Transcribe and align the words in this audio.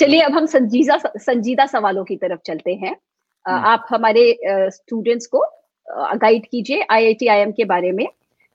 चलिए 0.00 0.20
अब 0.20 0.32
हम 0.32 0.46
संजीदा 0.46 0.96
संजीदा 1.16 1.66
सवालों 1.66 2.04
की 2.04 2.16
तरफ़ 2.16 2.40
चलते 2.46 2.74
हैं। 2.74 2.94
हम्म। 3.46 3.64
आप 3.66 3.86
हमारे 3.90 4.38
स्टूडेंट्स 4.70 5.26
को 5.26 5.44
गाइड 6.16 6.46
कीजिए 6.46 6.86
आईआईटीआईएम 6.90 7.52
के 7.52 7.64
बारे 7.64 7.92
में। 7.92 8.06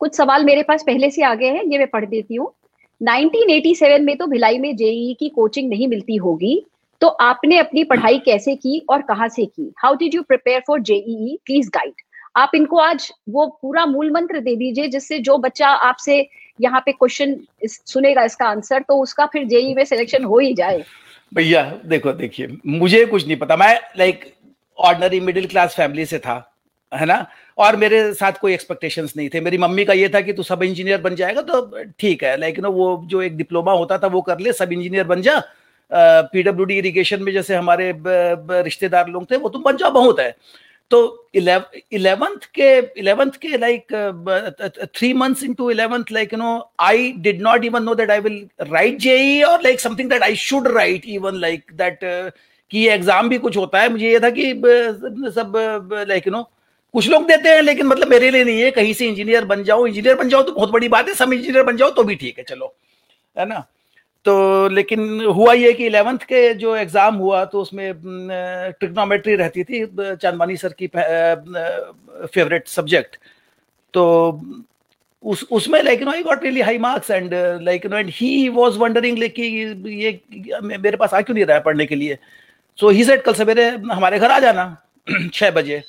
कुछ 0.01 0.15
सवाल 0.15 0.45
मेरे 0.45 0.63
पास 0.63 0.83
पहले 0.83 1.09
से 1.09 1.23
आ 1.23 1.33
गए 1.35 1.47
हैं 1.47 1.63
ये 1.63 1.77
मैं 1.77 1.87
पढ़ 1.87 2.05
देती 2.05 2.35
हूँ। 2.35 2.51
1987 3.01 4.01
में 4.01 4.15
तो 4.17 4.27
भिलाई 4.27 4.57
में 4.59 4.75
जेई 4.75 5.15
की 5.19 5.29
कोचिंग 5.29 5.69
नहीं 5.69 5.87
मिलती 5.87 6.15
होगी 6.15 6.63
तो 7.01 7.07
आपने 7.07 7.57
अपनी 7.57 7.83
पढ़ाई 7.83 8.19
कैसे 8.25 8.55
की 8.55 8.79
और 8.89 9.01
कहाँ 9.01 9.27
से 9.27 9.45
की? 9.45 9.73
How 9.77 9.95
did 9.95 10.15
you 10.15 10.21
prepare 10.21 10.61
for 10.67 10.81
JEE 10.81 11.37
please 11.45 11.69
guide 11.69 11.93
आप 12.35 12.51
इनको 12.55 12.77
आज 12.77 13.11
वो 13.29 13.45
पूरा 13.61 13.85
मूल 13.85 14.11
मंत्र 14.11 14.39
दे 14.39 14.55
दीजिए 14.55 14.87
जिससे 14.87 15.19
जो 15.19 15.37
बच्चा 15.37 15.67
आपसे 15.87 16.27
यहाँ 16.61 16.81
पे 16.85 16.91
क्वेश्चन 16.91 17.35
सुनेगा 17.67 18.23
इसका 18.23 18.45
आंसर 18.45 18.81
तो 18.87 19.01
उसका 19.01 19.25
फिर 19.25 19.45
जेई 19.47 19.73
में 19.73 19.83
सिलेक्शन 19.85 20.23
हो 20.23 20.39
ही 20.39 20.53
जाए। 20.53 20.83
भैया, 21.33 21.63
देखो, 21.85 22.11
देखिए, 22.13 22.47
मुझे 22.67 23.05
कुछ 23.05 23.25
नहीं 23.27 23.37
पता। 23.37 23.55
मैं 23.57 23.79
like 23.97 24.25
ordinary 24.77 25.19
middle 25.19 25.47
class 25.47 25.75
family 25.75 26.05
से 26.05 26.19
था, 26.19 26.35
है 26.91 27.05
ना? 27.05 27.25
और 27.57 27.75
मेरे 27.75 28.13
साथ 28.13 28.39
कोई 28.41 28.53
एक्सपेक्टेशंस 28.53 29.13
नहीं 29.17 29.29
थे। 29.29 29.41
मेरी 29.41 29.57
मम्मी 29.57 29.85
का 29.85 29.93
ये 29.93 30.09
था 30.09 30.21
कि 30.21 30.33
तू 30.33 30.43
सब 30.43 30.63
इंजीनियर 30.63 31.01
बन 31.01 31.15
जाएगा 31.15 31.41
तो 31.41 31.83
ठीक 31.99 32.23
है। 32.23 32.35
लाइक 32.37 32.59
नो 32.59 32.71
वो 32.71 33.05
जो 33.07 33.21
एक 33.21 33.37
डिप्लोमा 33.37 33.71
होता 33.73 33.97
था, 33.97 34.07
वो 34.07 34.21
कर 34.21 34.39
ले, 34.39 34.53
सब 34.53 34.71
इंजीनियर 34.71 35.03
बन 35.03 35.21
जा। 35.21 35.41
पीडब्ल्यू 35.91 36.65
डी 36.65 36.77
इरीगेशन 36.77 37.23
में 37.23 37.31
जैसे 37.33 37.55
हमारे 37.55 37.93
रिश्तेदार 38.03 39.07
लोग 39.07 39.29
थे, 39.31 39.37
वो 39.37 39.49
तुम 39.49 39.63
बन 39.63 39.77
जाओ 39.77 39.91
बहुत 39.91 40.19
है। 40.19 40.35
तो 40.91 41.29
इलेवेंथ 41.35 42.45
के 42.55 42.69
इलेवेंथ 42.99 43.37
के 43.41 43.57
like 43.57 43.93
three 44.95 45.13
months 45.13 45.43
into 45.43 45.69
eleventh 45.71 46.11
like 46.11 46.33
you 46.33 46.39
know 46.39 46.51
I 46.79 47.11
did 47.19 47.41
not 47.41 47.65
even 47.65 47.83
know 47.83 47.95
that 47.95 48.11
I 48.11 48.19
will 48.19 48.47
write 48.71 48.97
JEE 48.99 49.41
और 49.43 49.61
like 49.63 49.79
something 49.79 50.09
that 50.09 50.23
I 50.23 50.35
should 50.37 50.67
write 50.67 51.05
even 51.09 51.39
like 51.41 51.71
that 51.73 51.99
कि 52.71 52.87
एग्ज़ाम 52.89 53.29
भी 53.29 53.37
कुछ 53.37 53.57
होता 53.57 53.81
है। 53.81 53.89
मुझे 53.91 54.11
ये 54.11 54.19
था 54.19 54.29
कि 54.29 54.51
सब 55.35 55.53
लाइक 56.07 56.27
यू 56.27 56.33
नो 56.33 56.41
कुछ 56.93 57.07
लोग 57.09 57.27
देते 57.27 57.49
हैं, 57.49 57.61
लेकिन 57.61 57.87
मतलब 57.87 58.07
मेरे 58.07 58.29
लिए 58.31 58.43
नहीं 58.43 58.61
है। 58.61 58.71
कहीं 58.71 58.93
से 58.93 59.05
इंजीनियर 59.07 59.45
बन 59.45 59.63
जाओ 59.63 59.85
इंजीनियर 59.87 60.15
बन 60.15 60.29
जाओ 60.29 60.43
तो 60.43 60.51
बहुत 60.51 60.71
बड़ी 60.71 60.87
बात 60.89 61.07
है 61.07 61.13
सब 61.15 61.33
इंजीनियर 61.33 61.63
बन 61.63 61.77
जाओ 61.77 61.89
तो 61.91 62.03
भी 62.03 62.15
ठीक 62.15 62.37
है, 62.37 62.43
चलो, 62.43 62.73
है 63.35 63.45
ना? 63.45 63.65
तो 64.25 64.67
लेकिन 64.69 65.21
हुआ 65.25 65.53
ये 65.53 65.71
कि 65.73 65.85
इलेवेंथ 65.85 66.19
के 66.27 66.53
जो 66.55 66.75
एग्ज़ाम 66.75 67.15
हुआ 67.15 67.43
तो 67.45 67.61
उसमें 67.61 67.93
ट्रिग्नोमेट्री 68.79 69.35
रहती 69.35 69.63
थी 69.63 69.85
चांदवानी 69.95 70.57
सर 70.57 70.73
की 70.81 70.87
फेवरेट 70.87 72.67
सब्जेक्ट। 72.67 73.15
तो 73.93 74.03
उस, 75.23 75.43
उसमें 75.51 75.81
like 75.83 76.01
no 76.03 76.11
I 76.11 76.23
got 76.23 76.43
really 76.43 76.61
high 76.61 76.77
marks 76.77 77.11
and 77.11 77.33
like 77.63 77.85
no 77.85 77.97
and 77.97 78.09
he 78.13 78.49
was 78.49 78.77
wondering 78.77 79.17
like 79.17 79.33
कि 79.35 79.43
ये 80.03 80.59
मेरे 80.61 80.97
पास 80.97 81.13
आ 81.13 81.21
क्यों 81.21 81.35
नहीं 81.35 81.45
रहा 81.45 81.57
है 81.57 81.63
पढ़ने 81.63 81.85
के 81.85 81.95
लिए? 81.95 82.17
सो 82.77 82.89
ही 82.89 83.03
सेड 83.03 83.21
कल 83.21 83.33
सवेरे 83.33 83.67
हमारे 83.91 84.19
घर 84.19 84.31
आ 84.31 84.39
जाना 84.39 84.65
छः 85.33 85.51
बजे। 85.51 85.81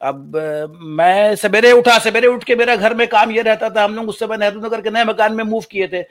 अब 0.00 0.36
मैं 0.80 1.34
सवेरे 1.36 1.72
उठा, 1.72 1.98
सवेरे 1.98 2.26
उठ 2.28 2.44
के 2.44 2.54
मेरा 2.56 2.76
घर 2.76 2.94
में 2.94 3.06
काम 3.08 3.30
ये 3.30 3.42
रहता 3.42 3.70
था, 3.70 3.84
हम 3.84 3.94
लोग 3.94 4.08
उस 4.08 4.18
समय 4.20 4.36
नेहरू 4.36 4.60
नगर 4.60 4.80
के 4.80 4.90
नए 4.90 5.04
मकान 5.04 5.34
में 5.34 5.44
मूव 5.44 5.64
किए 5.70 5.88
थे। 5.88 6.02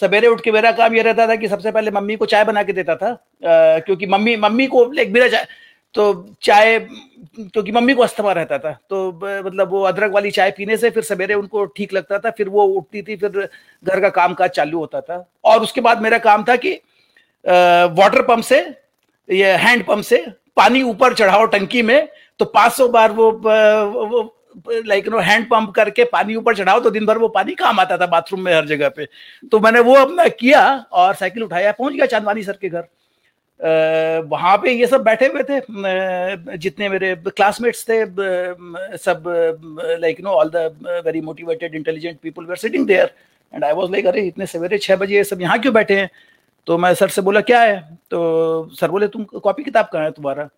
सवेरे 0.00 0.26
उठ 0.26 0.40
के 0.40 0.52
मेरा 0.52 0.72
काम 0.72 0.94
ये 0.94 1.02
रहता 1.02 1.28
था 1.28 1.36
कि 1.36 1.48
सबसे 1.48 1.70
पहले 1.70 1.90
मम्मी 1.90 2.16
को 2.16 2.26
चाय 2.26 2.44
बना 2.44 2.62
के 2.62 2.72
देता 2.72 2.96
था 2.96 3.08
आ, 3.08 3.78
क्योंकि 3.78 4.06
मम्मी 4.06 4.36
मम्मी 4.36 4.66
को 4.66 4.92
एक 4.92 5.12
बिना 5.12 5.28
चाय 5.28 5.46
तो 5.94 6.34
चाय 6.42 6.78
क्योंकि 6.80 7.72
मम्मी 7.72 7.94
को 7.94 8.02
अस्थमा 8.02 8.32
रहता 8.32 8.58
था 8.58 8.78
तो 8.90 9.12
मतलब 9.46 9.70
वो 9.70 9.82
अदरक 9.82 10.12
वाली 10.12 10.30
चाय 10.30 10.50
पीने 10.50 10.76
से 10.76 10.90
फिर 10.90 11.02
सवेरे 11.02 11.34
उनको 11.34 11.64
ठीक 11.64 11.92
लगता 11.92 12.18
था 12.18 12.30
फिर 12.30 12.48
वो 12.48 12.64
उठती 12.64 13.02
थी 13.02 13.16
फिर 13.16 13.48
घर 13.84 14.00
का 14.00 14.08
काम 14.08 14.34
काज 14.34 14.50
चालू 14.50 14.78
होता 14.78 15.00
था। 15.00 15.30
और 15.44 15.60
उसके 15.60 15.80
बाद 15.80 16.02
मेरा 16.02 16.18
काम 16.18 16.44
था 16.48 16.56
कि 16.56 16.72
वाटर 17.98 18.22
पंप 18.22 18.44
से 18.44 18.74
ये 19.32 19.52
हैंड 19.52 19.86
पंप 19.86 20.04
से 20.04 20.26
पानी 20.56 20.82
ऊपर 20.82 21.14
चढ़ाओ 21.14 21.46
टंकी 21.46 21.82
में 21.82 22.08
तो 22.38 22.52
500 22.56 22.90
बार 22.90 23.12
वो, 23.12 23.30
वो 23.30 24.37
लाइक 24.86 25.08
नो 25.08 25.18
हैंड 25.20 25.48
पंप 25.48 25.70
करके 25.74 26.04
पानी 26.04 26.34
ऊपर 26.36 26.56
चढ़ाओ 26.56 26.80
तो 26.80 26.90
दिन 26.90 27.06
भर 27.06 27.18
वो 27.18 27.28
पानी 27.30 27.54
काम 27.54 27.80
आता 27.80 27.96
था 27.98 28.06
बाथरूम 28.06 28.40
में 28.40 28.54
हर 28.54 28.66
जगह 28.66 28.88
पे। 28.88 29.06
तो 29.52 29.60
मैंने 29.60 29.80
वो 29.80 29.94
अपना 29.96 30.28
किया 30.30 30.62
और 30.92 31.14
साइकिल 31.14 31.42
उठाया। 31.42 31.72
पहुँच 31.72 31.94
गया 31.94 32.06
चांदवानी 32.06 32.42
सर 32.42 32.58
के 32.62 32.68
घर। 32.68 32.88
वहाँ 34.30 34.56
पे 34.58 34.72
ये 34.72 34.86
सब 34.86 35.02
बैठे 35.04 35.26
हुए 35.26 35.42
थे। 35.42 36.56
जितने 36.58 36.88
मेरे 36.88 37.14
क्लासमेट्स 37.26 37.84
थे 37.88 38.04
सब 38.98 39.24
like 40.00 40.20
no 40.20 40.30
all 40.30 40.50
the 40.54 41.02
very 41.06 41.20
motivated 41.20 41.74
intelligent 41.74 42.18
people 42.22 42.44
were 42.44 42.56
sitting 42.56 42.86
there 42.86 43.10
and 43.54 43.64
I 43.64 43.72
was 43.72 43.90
like 43.90 44.06
अरे, 44.06 44.20
इतने 44.22 44.46
सवेरे 44.46 44.78
छह 44.78 44.96
बजे 44.96 45.24
सब 45.24 45.40
यहाँ 45.40 45.58
क्यों 45.58 45.74
बैठे 45.74 45.96
हैं? 45.96 46.10
तो 46.66 46.78
मैं 46.78 46.92
सर 46.94 47.08
से 47.08 47.22
बोला, 47.22 47.40
क्या 47.40 47.60
है? 47.62 47.78
तो 48.10 48.70
सर 48.74 48.90
बोले, 48.90 49.08
तुम 49.08 49.24
कॉपी 49.24 49.64
किताब 49.64 49.88
कहाँ 49.92 50.04
है 50.04 50.10
तुम्हारा? 50.10 50.48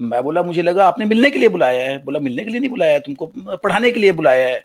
मैं 0.00 0.22
बोला, 0.22 0.42
मुझे 0.42 0.62
लगा 0.62 0.86
आपने 0.86 1.04
मिलने 1.04 1.30
के 1.30 1.38
लिए 1.38 1.48
बुलाया 1.48 1.90
है। 1.90 2.04
बोला, 2.04 2.20
मिलने 2.20 2.44
के 2.44 2.50
लिए 2.50 2.60
नहीं 2.60 2.70
बुलाया 2.70 2.92
है, 2.92 3.00
तुमको 3.00 3.26
पढ़ाने 3.56 3.90
के 3.90 4.00
लिए 4.00 4.12
बुलाया 4.12 4.48
है। 4.48 4.64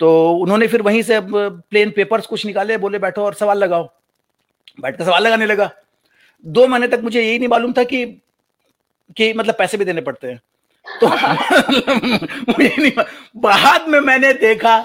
तो 0.00 0.32
उन्होंने 0.32 0.66
फिर 0.66 0.82
वहीं 0.82 1.02
से 1.02 1.20
प्लेन 1.24 1.90
पेपर्स 1.90 2.26
कुछ 2.26 2.46
निकाले, 2.46 2.78
बोले, 2.78 2.98
बैठो 2.98 3.22
और 3.22 3.34
सवाल 3.34 3.58
लगाओ। 3.58 3.90
बैठ 4.80 4.96
कर 4.96 5.04
सवाल 5.04 5.22
लगाने 5.22 5.46
लगा। 5.46 5.70
दो 6.44 6.66
महीने 6.66 6.88
तक 6.88 7.00
मुझे 7.02 7.22
यही 7.22 7.38
नहीं 7.38 7.48
मालूम 7.48 7.72
था 7.72 7.84
कि 7.84 8.06
कि 9.16 9.32
मतलब 9.32 9.54
पैसे 9.58 9.76
भी 9.76 9.84
देने 9.84 10.00
पड़ते 10.00 10.26
हैं। 10.26 10.40
तो 11.00 11.08
मुझे 12.52 12.76
नहीं 12.78 12.92
बाद 13.36 13.88
में 13.88 14.00
मैंने 14.00 14.32
देखा 14.32 14.78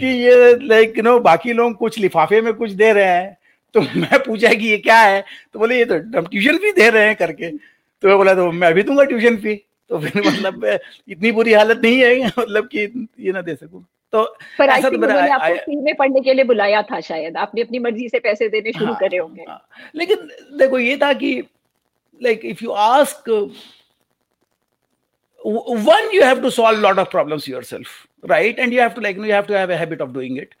कि 0.00 0.06
ये 0.06 0.58
लाइक 0.66 0.98
नो 0.98 1.20
बाकी 1.20 1.52
लोग 1.52 1.76
कुछ 1.76 1.98
लिफाफे 1.98 2.40
में 2.40 2.54
कुछ 2.54 2.70
दे 2.70 2.92
रहे 2.92 3.04
हैं। 3.04 3.38
तो 3.74 3.80
मैं 3.80 4.18
पूछा 4.18 4.48
कि 4.48 4.66
ये 4.66 4.78
क्या 4.78 5.00
है? 5.00 5.24
तो 5.52 5.58
बोले, 5.58 5.78
ये 5.78 5.84
तो 5.84 6.20
ट्यूशन 6.20 6.56
भी 6.56 6.72
दे 6.72 6.90
रहे 6.90 7.06
हैं 7.06 7.16
करके। 7.16 7.50
तो 8.02 8.08
मैं 8.08 8.16
बोला 8.16 8.34
तो 8.34 8.50
मैं 8.52 8.72
भी 8.74 8.82
दूँगा 8.82 9.04
ट्यूशन 9.04 9.36
फ़ी? 9.36 9.54
तो 9.90 9.98
फिर 9.98 10.22
मतलब 10.26 10.64
इतनी 11.08 11.32
बुरी 11.32 11.52
हालत 11.52 11.80
नहीं 11.82 12.00
है 12.00 12.26
मतलब 12.26 12.68
कि 12.74 13.08
ये 13.20 13.32
ना 13.32 13.42
दे 13.42 13.54
सकूँ। 13.54 13.84
तो 14.12 14.24
ऐसा 14.60 14.90
तो 14.90 14.98
बता 14.98 15.34
आपको 15.34 15.56
फ़ी 15.56 15.76
में 15.76 15.94
पढ़ने 15.94 16.20
के 16.20 16.34
लिए 16.34 16.44
बुलाया 16.44 16.82
था 16.82 17.00
शायद। 17.00 17.36
आपने 17.36 17.62
अपनी 17.62 17.78
मर्ज़ी 17.78 18.08
से 18.08 18.18
पैसे 18.18 18.48
देने 18.48 18.72
शुरू 18.72 18.86
हाँ, 18.86 18.98
करे 19.00 19.16
होंगे। 19.16 19.44
हाँ। 19.48 19.60
लेकिन 19.94 20.28
देखो 20.58 20.78
ये 20.78 20.96
था 20.96 21.12
कि 21.12 21.32
like 22.20 22.40
if 22.44 22.64
you 22.64 22.70
ask 22.70 23.28
one 25.44 26.10
you 26.14 26.22
have 26.22 26.40
to 26.42 26.50
solve 26.50 26.80
lot 26.80 26.98
of 26.98 27.10
problems 27.10 27.48
yourself 27.64 27.88
right 28.30 28.58
and 28.58 28.72
you 28.72 28.80
have 28.80 28.90
to 28.90 29.00
like 29.00 29.18
you 29.18 29.32
have 29.32 29.42
to 29.42 29.54
have 29.54 29.72
a 29.72 29.74
habit 29.74 30.00
of 30.00 30.10
doing 30.10 30.38
it 30.38 30.54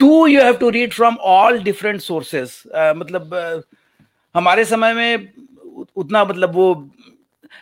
two 0.00 0.26
you 0.26 0.42
have 0.42 0.56
to 0.56 0.68
read 0.68 0.92
from 0.92 1.16
all 1.16 1.58
different 1.62 2.00
sources 2.00 2.62
मतलब 2.76 3.34
uh, 3.34 3.62
हमारे 4.34 4.64
समय 4.64 4.94
में 4.94 5.28
उतना 5.96 6.24
मतलब 6.24 6.54
वो 6.54 6.68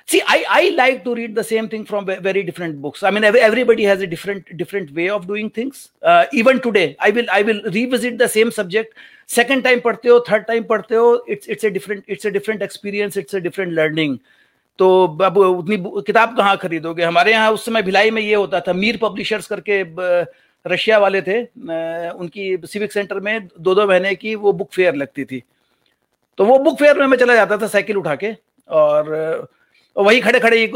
see 0.09 0.19
I 0.33 0.43
I 0.57 0.71
like 0.71 1.01
to 1.05 1.15
read 1.15 1.35
the 1.39 1.43
same 1.43 1.67
thing 1.73 1.85
from 1.87 2.05
very 2.23 2.43
different 2.43 2.75
books 2.77 3.05
I 3.05 3.11
mean 3.13 3.25
everybody 3.25 3.85
has 3.85 4.05
different 4.05 4.53
different 4.55 4.91
way 4.93 5.09
of 5.09 5.27
doing 5.27 5.51
things 5.57 5.89
even 6.35 6.59
today 6.59 6.85
I 7.03 7.13
will 7.13 7.29
I 7.33 7.43
will 7.43 7.63
revisit 7.67 8.17
the 8.19 8.27
same 8.31 8.51
subject 8.59 8.95
second 9.35 9.63
time 9.65 9.81
पढ़ते 9.81 10.09
हो 10.09 10.21
third 10.31 10.45
time 10.47 10.65
पढ़ते 10.71 10.95
हो 10.95 11.25
it's 11.31 11.49
it's 11.51 11.65
a 11.65 11.71
different 11.71 12.05
it's 12.09 12.27
a 12.27 12.31
different 12.31 12.63
experience 12.63 13.17
it's 13.19 13.35
a 13.35 13.41
different 13.41 13.73
learning 13.73 14.19
तो 14.79 14.87
अब 15.25 15.37
उतनी 15.39 15.77
किताब 16.07 16.37
कहाँ 16.37 16.57
खरीदोगे? 16.57 17.03
हमारे 17.03 17.33
यहाँ 17.33 17.51
उस 17.53 17.65
समय 17.67 17.83
भिलाई 17.83 18.11
में 18.11 18.21
ये 18.23 18.35
होता 18.35 18.61
था, 18.61 18.73
मीर 18.73 18.97
पब्लिशर्स 19.03 19.47
करके 19.47 19.83
रशिया 20.67 20.99
वाले 20.99 21.21
थे 21.23 21.41
उनकी 21.43 22.57
सिविक 22.67 22.93
सेंटर 22.93 23.21
में 23.21 23.49
दो 23.61 23.75
दो 23.75 23.87
महीने 23.89 24.15
की 24.15 24.35
वो 24.35 24.53
बुक 24.53 24.73
फेयर 24.73 24.95
लगती 24.95 25.25
थी। 25.25 25.43
तो 26.39 26.45
वो 26.45 26.59
बुक 26.59 26.79
फेयर 26.79 26.99
में 26.99 27.07
मैं 27.07 27.19
चला 27.19 27.35
जाता 27.35 27.57
था 27.57 27.67
साइकिल 27.67 27.97
उठा 27.97 28.15
के 28.15 28.33
और 28.69 29.13
वही 29.97 30.21
खड़े 30.21 30.39
खड़े 30.41 30.57
ही 30.59 30.67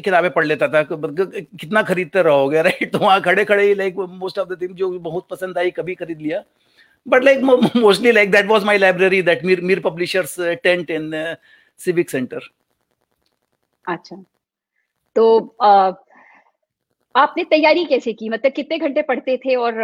किताबें 0.00 0.30
पढ़ 0.30 0.44
लेता 0.44 0.68
था। 0.68 0.82
कितना 0.92 1.82
खरीदते 1.82 2.22
रहोगे 2.22 2.62
राइट 2.62 2.92
तो 2.92 2.98
वहाँ 2.98 3.20
खड़े 3.22 3.44
खड़े 3.44 3.66
ही 3.66 3.74
like 3.74 3.96
most 3.96 4.38
of 4.38 4.48
the 4.48 4.60
thing 4.62 4.74
जो 4.74 4.90
बहुत 4.98 5.26
पसंद 5.30 5.58
आई 5.58 5.70
कभी 5.70 5.94
खरीद 5.94 6.20
लिया। 6.20 6.42
But 7.06 7.24
like 7.24 7.42
mostly 7.76 8.12
like 8.12 8.30
that 8.30 8.46
was 8.46 8.64
my 8.64 8.78
library 8.78 9.22
that 9.22 9.44
Mir 9.44 9.60
Mir 9.60 9.80
publishers 9.80 10.36
tent 10.40 10.90
in 10.90 11.10
civic 11.80 12.10
centre 12.10 12.50
अच्छा। 13.84 14.16
तो 15.16 15.56
आ, 15.62 15.92
आपने 17.14 17.44
तैयारी 17.44 17.84
कैसे 17.84 18.12
की? 18.12 18.28
मतलब 18.28 18.52
कितने 18.52 18.78
घंटे 18.78 19.02
पढ़ते 19.02 19.36
थे 19.36 19.54
और 19.54 19.74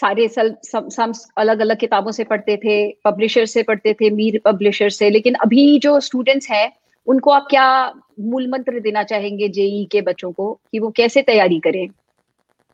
सारे 0.00 0.28
सल, 0.28 0.54
सम, 0.64 1.12
अलग 1.38 1.60
अलग 1.60 1.78
किताबों 1.78 2.12
से 2.12 2.24
पढ़ते 2.24 2.56
थे 2.56 2.76
पब्लिशर 3.04 3.46
से 3.46 3.62
पढ़ते 3.62 3.94
थे 3.94 4.10
मीर 4.10 4.40
पब्लिशर 4.44 4.90
से। 4.90 5.10
लेकिन 5.10 5.34
अभी 5.34 5.78
जो 5.78 5.98
स्टूडेंट्स 6.00 6.50
हैं 6.50 6.72
उनको 7.06 7.30
आप 7.30 7.46
क्या 7.50 7.94
मूल 8.20 8.48
मंत्र 8.48 8.80
देना 8.80 9.02
चाहेंगे 9.02 9.48
जेई 9.48 9.88
के 9.92 10.00
बच्चों 10.00 10.32
को 10.32 10.52
कि 10.72 10.78
वो 10.78 10.90
कैसे 10.90 11.22
तैयारी 11.22 11.58
करें? 11.60 11.88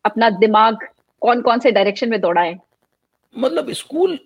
अपना 0.05 0.31
दिमाग 0.31 0.79
कौन 1.23 1.41
कौन 1.43 1.59
से 1.59 1.71
डायरेक्शन 1.71 2.11
में 2.11 2.21
दौड़ाए? 2.21 2.57
मतलब 3.37 3.71
स्कूल 3.73 4.19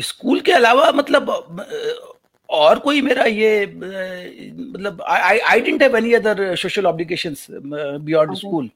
स्कूल 0.00 0.40
के 0.40 0.52
अलावा 0.52 0.90
मतलब 0.92 1.30
और 2.48 2.78
कोई 2.78 3.00
मेरा 3.02 3.24
ये 3.24 3.66
मतलब 3.66 5.02
I 5.02 5.38
I 5.38 5.60
didn't 5.60 5.82
have 5.82 5.96
any 5.96 6.12
other 6.12 6.54
social 6.56 6.86
obligations 6.86 7.46
beyond 7.50 8.34
school 8.34 8.68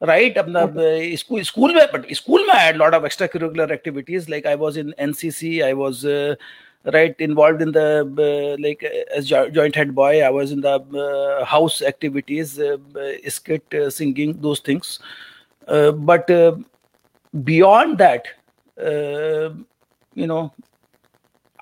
right 0.00 0.36
okay. 0.38 1.16
school 1.16 1.44
school 1.44 1.72
but 1.92 2.10
school 2.16 2.42
i 2.52 2.58
had 2.58 2.76
a 2.76 2.78
lot 2.78 2.94
of 2.94 3.02
extracurricular 3.02 3.70
activities 3.70 4.28
like 4.28 4.46
i 4.46 4.54
was 4.54 4.76
in 4.76 4.94
ncc 4.98 5.62
i 5.62 5.72
was 5.74 6.04
uh, 6.06 6.34
right 6.86 7.14
involved 7.18 7.60
in 7.60 7.72
the 7.72 8.00
uh, 8.18 8.62
like 8.62 8.82
uh, 8.82 9.14
as 9.14 9.28
joint 9.28 9.74
head 9.74 9.94
boy 9.94 10.22
i 10.22 10.30
was 10.30 10.52
in 10.52 10.62
the 10.62 10.80
uh, 10.96 11.44
house 11.44 11.82
activities 11.82 12.58
uh, 12.58 12.78
uh 12.96 13.28
skit 13.28 13.74
uh, 13.74 13.90
singing 13.90 14.40
those 14.40 14.60
things 14.60 14.98
but 15.66 16.30
beyond 17.44 17.98
that 17.98 18.26
you 20.14 20.26
know 20.26 20.50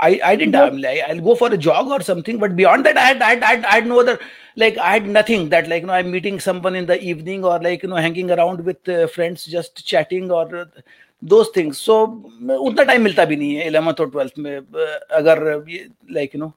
I, 0.01 0.21
I 0.25 0.37
didn't 0.37 0.55
have, 0.55 0.75
like, 0.75 1.01
I'll 1.09 1.21
go 1.21 1.35
for 1.35 1.53
a 1.53 1.57
jog 1.57 1.89
or 1.89 2.01
something, 2.03 2.39
but 2.39 2.55
beyond 2.55 2.87
that, 2.87 2.97
I 2.97 3.07
had, 3.07 3.23
I 3.23 3.31
had, 3.31 3.43
I 3.43 3.47
had, 3.47 3.65
I 3.65 3.75
had 3.75 3.87
no 3.87 4.01
other, 4.01 4.19
like, 4.57 4.79
I 4.79 4.93
had 4.93 5.09
nothing 5.09 5.49
that, 5.49 5.69
like, 5.69 5.83
you 5.83 5.89
know, 5.89 5.93
I'm 5.93 6.11
meeting 6.11 6.39
someone 6.41 6.77
in 6.77 6.87
the 6.87 7.03
evening 7.03 7.45
or, 7.45 7.59
like, 7.61 7.83
you 7.83 7.89
know, 7.89 7.97
hanging 7.97 8.31
around 8.31 8.65
with 8.65 8.89
uh, 8.89 9.07
friends, 9.09 9.45
just 9.45 9.87
chatting 9.87 10.31
or 10.31 10.55
uh, 10.55 10.65
those 11.23 11.49
things. 11.49 11.79
So, 11.79 12.07
उतना 12.43 12.83
time 12.85 13.03
मिलता 13.03 13.25
भी 13.25 13.37
नहीं 13.37 13.55
है 13.55 13.67
eleventh 13.67 14.01
और 14.01 14.11
twelfth 14.11 14.39
में 14.39 14.57
अगर 14.57 15.43
like 16.13 16.35
you 16.35 16.41
no 16.41 16.53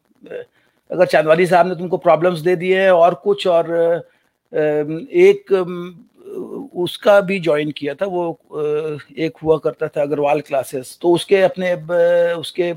अगर 0.91 1.05
चांदवाली 1.05 1.45
साहब 1.47 1.67
ने 1.67 1.75
तुमको 1.75 1.97
प्रॉब्लम्स 1.97 2.39
दे 2.39 2.55
दिए 2.55 2.87
और 2.89 3.13
कुछ 3.23 3.47
और 3.47 3.71
एक 4.53 5.51
उसका 6.75 7.19
भी 7.21 7.39
ज्वाइन 7.39 7.71
किया 7.77 7.93
था 7.95 8.05
वो 8.05 8.25
एक 9.25 9.37
हुआ 9.43 9.57
करता 9.63 9.87
था 9.87 10.01
अग्रवाल 10.01 10.41
क्लासेस 10.41 10.97
तो 11.01 11.11
उसके 11.13 11.41
अपने 11.41 11.73
उसके 12.33 12.73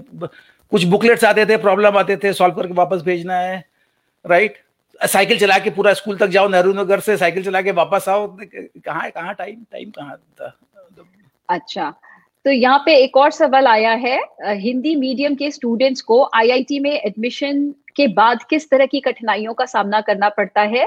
कुछ 0.75 0.85
बुकलेट्स 0.93 1.25
आते 1.25 1.45
थे 1.47 1.57
प्रॉब्लम 1.65 1.97
आते 1.99 2.17
थे 2.23 2.33
सॉल्व 2.33 2.55
करके 2.55 2.73
वापस 2.75 3.03
भेजना 3.07 3.35
है 3.39 3.65
राइट 4.25 4.57
साइकिल 5.09 5.39
चला 5.39 5.59
के 5.59 5.71
पूरा 5.77 5.93
स्कूल 5.95 6.17
तक 6.19 6.29
जाओ 6.37 6.49
नेहरू 6.49 6.73
नगर 6.75 7.01
से 7.01 7.17
साइकिल 7.17 7.45
चला 7.45 7.61
के 7.63 7.73
वापस 7.79 8.09
आओ। 8.09 8.27
कहाँ 8.37 9.11
कहाँ 9.11 9.35
टाइम 9.35 9.63
टाइम 9.73 9.91
कहाँ 9.99 10.17
था? 10.41 10.57
अच्छा 11.49 11.93
तो 12.45 12.51
यहाँ 12.51 12.79
पे 12.87 12.97
एक 13.03 13.17
और 13.17 13.31
सवाल 13.31 13.67
आया 13.67 13.93
है 14.07 14.19
हिंदी 14.61 14.95
मीडियम 14.97 15.35
के 15.35 15.51
स्टूडेंट्स 15.51 16.01
को 16.11 16.23
आईआईटी 16.35 16.79
में 16.81 16.91
एडमिशन 16.91 17.69
के 17.97 18.07
बाद 18.19 18.43
किस 18.51 18.69
तरह 18.71 18.87
की 18.87 19.01
कठिनाइयों 19.01 19.55
का 19.55 19.67
सामना 19.67 20.01
करना 20.11 20.29
पड़ता 20.39 20.63
है? 20.75 20.87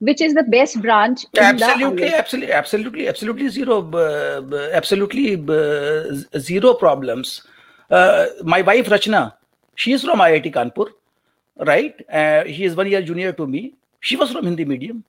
Which 0.00 0.22
is 0.24 0.32
the 0.36 0.42
best 0.52 0.76
branch 0.84 1.20
absolutely 1.42 2.08
absolutely 2.14 2.48
absolutely 2.56 3.04
absolutely 3.12 3.46
zero 3.52 3.76
uh, 4.00 4.70
absolutely 4.80 5.28
uh, 5.58 6.40
zero 6.48 6.72
problems. 6.82 7.30
Uh, 7.90 8.26
my 8.42 8.62
wife 8.62 8.88
Rachna, 8.88 9.34
she 9.74 9.92
is 9.92 10.02
from 10.02 10.18
IIT 10.18 10.52
Kanpur, 10.52 10.88
right? 11.56 11.94
Uh, 12.10 12.44
he 12.44 12.64
is 12.64 12.74
one 12.74 12.88
year 12.88 13.02
junior 13.02 13.32
to 13.32 13.46
me. 13.46 13.74
She 14.00 14.16
was 14.16 14.32
from 14.32 14.44
Hindi 14.44 14.64
medium. 14.64 15.04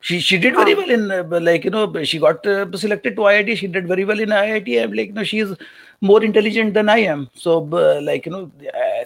She 0.00 0.20
she 0.20 0.38
did 0.38 0.54
very 0.54 0.74
well 0.74 0.90
in 0.90 1.10
uh, 1.10 1.40
like 1.40 1.64
you 1.64 1.70
know 1.70 2.04
she 2.04 2.18
got 2.18 2.46
uh, 2.46 2.70
selected 2.76 3.16
to 3.16 3.22
IIT. 3.22 3.56
She 3.56 3.66
did 3.66 3.88
very 3.88 4.04
well 4.04 4.20
in 4.20 4.28
IIT. 4.28 4.82
I'm 4.82 4.92
like 4.92 5.08
you 5.08 5.14
know 5.14 5.24
she 5.24 5.40
is 5.40 5.54
more 6.00 6.22
intelligent 6.22 6.74
than 6.74 6.88
I 6.88 6.98
am. 6.98 7.28
So 7.34 7.68
uh, 7.72 8.00
like 8.02 8.26
you 8.26 8.32
know 8.32 8.50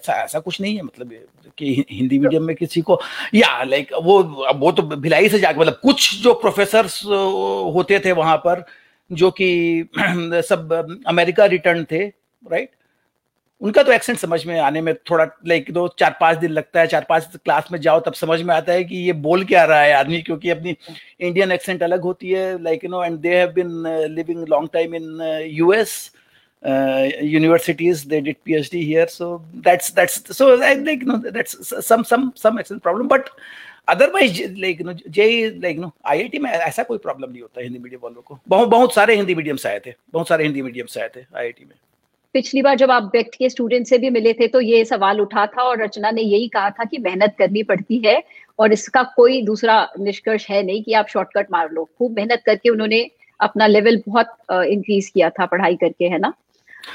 ऐसा 0.01 0.13
ऐसा 0.25 0.41
कुछ 0.41 0.61
नहीं 0.61 0.77
है 0.77 0.83
मतलब 0.83 1.13
कि 1.59 1.85
Hindi 1.91 2.19
medium 2.19 2.45
में 2.45 2.55
किसी 2.56 2.81
को 2.83 3.01
या 3.35 3.63
लाइक 3.65 3.93
वो 4.03 4.23
वो 4.59 4.73
तो 4.73 4.83
भिलाई 4.83 5.29
से 5.29 5.39
जाके 5.39 5.61
मतलब 5.61 5.79
कुछ 5.83 6.15
जो 6.23 6.35
प्रोफेसर्स 6.45 7.03
होते 7.05 7.99
थे 8.05 8.13
वहाँ 8.21 8.37
पर 8.47 8.65
जो 9.12 9.31
कि 9.31 9.85
सब 10.49 10.73
अमेरिका 11.07 11.45
रिटर्न 11.45 11.85
थे 11.85 12.05
राइट 12.51 12.71
उनका 13.61 13.83
तो 13.83 13.93
एक्सेंट 13.93 14.19
समझ 14.19 14.47
में 14.47 14.59
आने 14.61 14.81
में 14.81 14.95
थोड़ा 15.11 15.25
लाइक 15.47 15.73
दो, 15.73 15.89
चार, 15.99 16.17
पाँच 16.21 16.39
दिन 16.39 16.51
लगता 16.51 16.81
है, 16.81 16.87
चार, 16.87 17.07
पाँच 17.09 17.29
क्लास 17.45 17.69
में 17.73 17.81
जाओ, 17.81 18.01
तब 18.01 18.12
समझ 18.12 18.43
में 18.43 18.55
आता 18.55 18.73
है 18.73 18.85
कि 18.85 18.97
ये 18.97 19.12
बोल 19.12 19.45
क्या 19.45 19.65
रहा 19.65 19.81
है 19.81 19.93
आदमी, 19.93 20.23
क्योंकि 20.23 20.51
अपनी 20.51 20.77
इंडियन 21.21 21.53
एक्सेंट 21.53 21.83
अलग 21.83 22.03
होती 22.03 22.31
है 22.31 22.62
like 22.62 22.85
you 22.85 22.91
know 22.91 23.05
and 23.05 23.19
they 23.19 23.37
have 23.37 23.53
been 23.53 23.85
living 24.15 24.49
long 24.49 24.69
time 24.73 24.95
in 24.95 25.21
US 25.47 26.11
universities. 26.63 28.05
They 28.05 28.21
did 28.21 28.37
phd 28.45 28.85
here, 28.85 29.09
so 29.09 29.43
that's 29.55 29.91
that's, 29.91 30.37
so, 30.37 30.61
i, 30.63 30.75
like, 30.75 31.01
you 31.01 31.06
know, 31.06 31.17
that's 31.17 31.87
some 31.87 32.05
some 32.05 32.33
some 32.37 32.59
accent 32.59 32.83
problem, 32.83 33.09
but 33.09 33.31
otherwise 33.88 34.43
like 34.59 34.81
no 34.82 34.93
J 34.93 35.29
like 35.62 35.79
no 35.79 35.91
IIT 36.06 36.38
में 36.38 36.50
ऐसा 36.50 36.82
कोई 36.82 36.99
problem 36.99 37.31
नहीं 37.31 37.43
होता 37.43 37.61
Hindi 37.61 37.79
medium 37.79 38.00
वालों 38.03 38.23
को। 38.23 38.38
बहुत 38.49 38.69
बहुत 38.69 38.94
सारे 38.94 39.15
हिंदी 39.17 39.35
मीडियम 39.35 39.56
से 39.56 39.69
आए 39.69 39.81
थे, 39.87 39.94
बहुत 40.12 40.29
सारे 40.29 40.44
हिंदी 40.44 40.62
मीडियम 40.62 40.87
से 40.87 41.00
आए 41.00 41.09
थे 41.17 41.21
आईआईटी 41.21 41.65
में। 41.65 41.75
पिछली 42.35 42.62
बार 42.62 42.77
जब 42.77 42.91
आप 42.91 43.11
व्यक्ति 43.15 43.37
के 43.38 43.49
स्टूडेंट 43.50 43.87
से 43.87 43.99
भी 43.99 44.11
मिले 44.11 44.32
थे 44.32 44.47
तो 44.49 44.61
ये 44.61 44.85
सवाल 44.85 45.21
उठा 45.21 45.47
था 45.47 45.62
और 45.62 45.82
रचना 45.82 46.11
ने 46.11 46.23
यही 46.23 46.49
कहा 46.49 46.71
था 46.71 46.85
कि 46.85 46.99
मेहनत 46.99 47.35
करनी 47.38 47.62
पड़ती 47.62 47.99
है 48.06 48.23
और 48.59 48.73
इसका 48.73 49.03
कोई 49.17 49.41
दूसरा 49.43 49.87
निष्कर्ष 50.00 50.47
है 50.50 50.62
नहीं 50.62 50.82
कि 50.82 50.93
आप 50.93 51.09
शॉर्टकट 51.09 51.47
मार 51.53 51.71
लो। 51.73 51.85
खूब 51.99 52.17
मेहनत 52.17 52.43
करके 52.47 52.71
उन्होंने 52.71 53.09
अपना 53.41 53.67
लेवल 53.67 54.03
बहुत 54.06 54.37
इंक्रीज 54.53 55.09
किया 55.09 55.31
था 55.31 55.47
पढ़ाई 55.47 55.77
करके, 55.77 56.05
है 56.05 56.19
ना? 56.19 56.32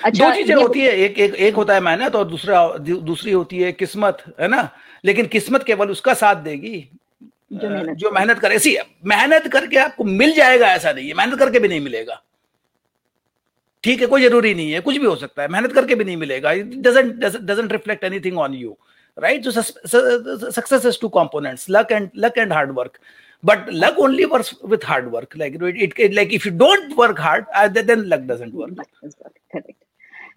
अच्छा 0.04 0.28
दो 0.28 0.36
चीज़ें 0.36 0.56
होती 0.56 0.82
है 0.82 0.92
एक 1.00 1.20
एक 1.20 1.36
एक 1.36 1.56
होता 1.56 1.74
है 1.74 1.82
मेहनत 1.82 2.16
और 2.16 2.26
दूसरा 2.28 2.68
दूसरी 2.80 3.32
होती 3.32 3.58
है 3.60 3.72
किस्मत 3.72 4.24
है 4.40 4.48
ना? 4.48 4.70
लेकिन 5.06 5.26
किस्मत 5.28 5.64
केवल 5.64 5.90
उसका 5.90 6.14
साथ 6.14 6.36
देगी 6.44 6.78
जो 7.54 8.12
मेहनत 8.12 8.40
करे। 8.40 8.60
सी 8.60 8.78
मेहनत 9.06 9.48
करके 9.54 9.78
आपको 9.78 10.04
मिल 10.04 10.34
जाएगा 10.36 10.68
ऐसा 10.68 10.92
नहीं 10.92 11.08
है। 11.08 11.14
मेहनत 11.14 11.40
करके 11.40 11.60
भी 11.60 11.68
नहीं 11.68 11.82
मिलेगा। 11.82 12.22
ठीक 13.84 14.02
है 14.02 14.08
कोई 14.08 14.22
ज़रूरी 14.22 14.54
नहीं 14.54 14.72
है 14.72 14.80
कुछ 14.82 14.98
भी 14.98 15.06
हो 15.06 15.16
सकता 15.16 15.42
है। 15.42 15.48
मेहनत 15.48 15.74
करके 15.74 15.96
भी 15.96 16.04
नहीं 16.04 16.18
मिलेगा। 16.18 16.54
Doesn't 16.54 17.72
reflect 17.72 18.04
anything 18.04 18.38
on 18.38 18.54
you 18.54 18.78
right 19.18 19.46
has 19.46 20.98
two 21.02 21.10
components 21.10 21.70
luck 21.76 21.92
and 21.98 22.10
luck 22.24 22.38
and 22.38 22.52
hard 22.56 22.72
work 22.80 22.98
but 23.45 23.73
luck 23.73 23.95
only 23.99 24.27
works 24.27 24.55
with 24.62 24.83
hard 24.83 25.11
work 25.12 25.35
like 25.37 25.55
it, 25.55 25.62
it, 25.62 25.93
it 25.97 26.15
like 26.15 26.33
if 26.33 26.45
you 26.45 26.51
don't 26.51 26.97
work 26.97 27.19
hard 27.19 27.47
uh, 27.55 27.69
then 27.69 28.09
luck 28.09 28.25
doesn't 28.27 28.55
work 28.55 28.71
correct 29.53 29.85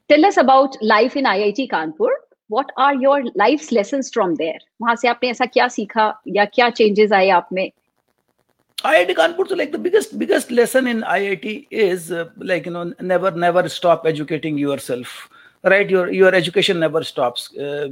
tell 0.10 0.26
us 0.26 0.38
about 0.38 0.78
life 0.82 1.18
in 1.18 1.26
iit 1.26 1.70
kanpur 1.70 2.12
what 2.48 2.72
are 2.78 2.96
your 2.96 3.24
life's 3.36 3.72
lessons 3.72 4.12
from 4.18 4.36
there 4.36 4.60
वहां 4.82 4.96
से 5.02 5.08
आपने 5.08 5.30
ऐसा 5.30 5.46
क्या 5.46 5.68
सीखा 5.78 6.14
या 6.36 6.46
क्या 6.58 6.70
changes 6.80 7.14
आए 7.14 7.30
आप 7.40 7.50
में 7.54 7.70
IIT 8.84 9.16
Kanpur, 9.16 9.48
so 9.48 9.56
like 9.56 9.72
the 9.72 9.78
biggest 9.78 10.18
biggest 10.20 10.52
lesson 10.52 10.88
in 10.88 11.04
IIT 11.04 11.68
is 11.72 12.12
uh, 12.12 12.26
like 12.38 12.66
you 12.66 12.72
know 12.72 12.94
never 13.00 13.32
never 13.32 13.70
stop 13.70 14.06
educating 14.06 14.58
yourself, 14.58 15.30
right? 15.64 15.90
Your 15.90 16.12
your 16.12 16.34
education 16.36 16.82
never 16.82 17.02
stops. 17.04 17.56
Uh, 17.56 17.88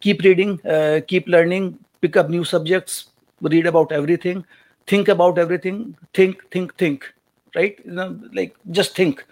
keep 0.00 0.22
reading, 0.22 0.60
uh, 0.66 1.00
keep 1.06 1.28
learning, 1.28 1.78
pick 2.00 2.16
up 2.16 2.28
new 2.28 2.42
subjects, 2.42 3.10
read 3.41 3.65
about 3.65 3.91
everything, 3.91 4.45
think 4.87 5.07
about 5.07 5.37
everything, 5.37 5.95
think 6.13 6.49
think 6.51 6.75
think, 6.77 7.13
right? 7.55 7.79
You 7.85 7.91
know, 7.91 8.19
like 8.33 8.55
just 8.71 8.95
think, 8.95 9.25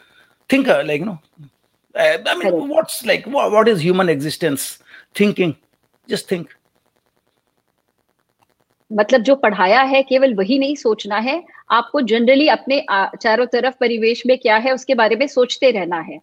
think 0.49 0.67
uh, 0.67 0.83
like 0.85 0.99
you 0.99 1.05
know 1.05 1.19
uh, 1.95 2.17
I 2.25 2.35
mean, 2.35 2.49
Correct. 2.49 2.67
what's 2.67 3.05
like 3.05 3.25
what, 3.25 3.51
what 3.51 3.67
is 3.67 3.81
human 3.81 4.09
existence? 4.09 4.79
Thinking, 5.15 5.55
just 6.09 6.27
think. 6.27 6.49
मतलब 8.91 9.21
जो 9.23 9.35
पढ़ाया 9.35 9.81
है 9.81 10.01
केवल 10.03 10.33
वही 10.35 10.57
नहीं 10.59 10.75
सोचना 10.75 11.17
है 11.17 11.43
आपको 11.71 12.01
जनरली 12.09 12.47
अपने 12.47 12.85
चारों 13.21 13.45
तरफ़ 13.53 13.75
परिवेश 13.79 14.25
में 14.25 14.37
क्या 14.37 14.57
है 14.57 14.73
उसके 14.73 14.95
बारे 14.95 15.15
में 15.15 15.25
सोचते 15.27 15.71
रहना 15.71 15.99
है 16.09 16.19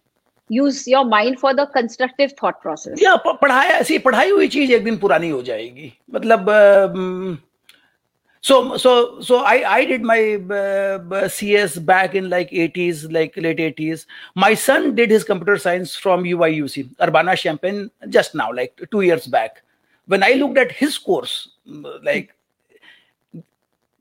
use 0.51 0.83
your 0.89 1.05
mind 1.05 1.37
for 1.39 1.53
the 1.53 1.67
constructive 1.73 2.29
thought 2.43 2.61
process 2.61 3.01
या 3.03 3.15
पढ़ाया 3.25 3.77
ऐसी 3.79 3.97
पढ़ाई 4.05 4.29
हुई 4.29 4.47
चीज़ 4.47 4.71
एक 4.71 4.83
दिन 4.83 4.97
पुरानी 4.97 5.29
हो 5.29 5.41
जाएगी 5.41 5.91
मतलब 6.13 6.49
so 8.41 8.75
so 8.75 9.21
so 9.21 9.37
i 9.45 9.57
i 9.71 9.85
did 9.85 10.01
my 10.01 10.35
uh, 10.59 11.27
cs 11.29 11.77
back 11.77 12.15
in 12.15 12.27
like 12.29 12.49
80s 12.49 13.11
like 13.11 13.37
late 13.37 13.59
80s 13.59 14.07
my 14.35 14.55
son 14.55 14.95
did 14.95 15.11
his 15.11 15.23
computer 15.23 15.57
science 15.57 15.95
from 15.95 16.23
uiuc 16.23 16.89
urbana 16.99 17.35
champaign 17.35 17.91
just 18.09 18.33
now 18.33 18.51
like 18.51 18.81
2 18.89 19.01
years 19.01 19.27
back. 19.27 19.61
When 20.07 20.23
i 20.23 20.31
looked 20.33 20.57
at 20.57 20.71
his 20.71 20.97
course 20.97 21.49
like 22.03 22.33